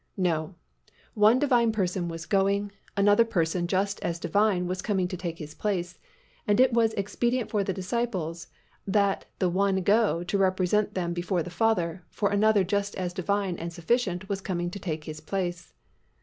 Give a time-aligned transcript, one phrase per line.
[0.17, 0.55] No,
[1.13, 5.53] one Divine Person was going, another Person just as Divine was coming to take His
[5.53, 5.99] place,
[6.47, 8.47] and it was expedient for the disciples
[8.87, 13.57] that the One go to represent them before the Father, for another just as Divine
[13.57, 15.71] and sufficient was coming to take His place.